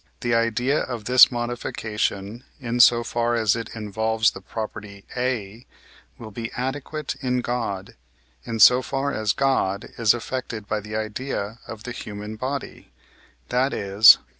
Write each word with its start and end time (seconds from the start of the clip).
the 0.21 0.33
idea 0.33 0.79
of 0.79 1.05
this 1.05 1.31
modification, 1.31 2.43
in 2.59 2.79
so 2.79 3.03
far 3.03 3.35
as 3.35 3.55
it 3.55 3.69
involves 3.75 4.31
the 4.31 4.41
property 4.41 5.05
A, 5.15 5.67
will 6.17 6.31
be 6.31 6.51
adequate 6.53 7.13
in 7.21 7.41
God, 7.41 7.95
in 8.43 8.59
so 8.59 8.81
far 8.81 9.11
as 9.13 9.31
God 9.31 9.89
is 9.99 10.15
affected 10.15 10.67
by 10.67 10.79
the 10.79 10.95
idea 10.95 11.59
of 11.67 11.83
the 11.83 11.91
human 11.91 12.35
body; 12.35 12.91
that 13.49 13.73
is 13.75 14.17
(II. 14.19 14.23